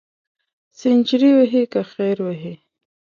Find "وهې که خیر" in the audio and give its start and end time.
1.37-2.17